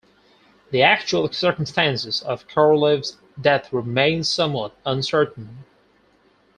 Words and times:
The 0.71 0.81
actual 0.81 1.31
circumstances 1.31 2.23
of 2.23 2.47
Korolev's 2.47 3.17
death 3.39 3.71
remain 3.71 4.23
somewhat 4.23 4.75
uncertain. 4.83 5.63